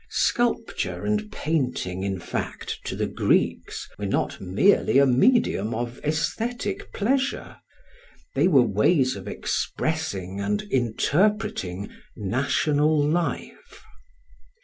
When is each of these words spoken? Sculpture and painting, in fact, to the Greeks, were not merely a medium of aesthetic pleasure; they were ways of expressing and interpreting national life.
Sculpture 0.09 1.05
and 1.05 1.31
painting, 1.31 2.01
in 2.01 2.17
fact, 2.19 2.79
to 2.85 2.95
the 2.95 3.05
Greeks, 3.05 3.87
were 3.99 4.07
not 4.07 4.41
merely 4.41 4.97
a 4.97 5.05
medium 5.05 5.75
of 5.75 5.99
aesthetic 6.03 6.91
pleasure; 6.91 7.57
they 8.33 8.47
were 8.47 8.63
ways 8.63 9.15
of 9.15 9.27
expressing 9.27 10.39
and 10.41 10.63
interpreting 10.71 11.89
national 12.15 12.99
life. 12.99 13.83